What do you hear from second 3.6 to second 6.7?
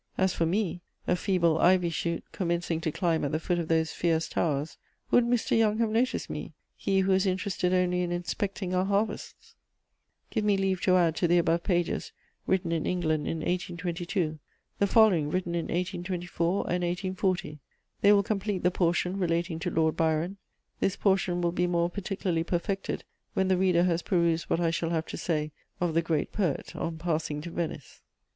those fierce towers, would Mr. Young have noticed me,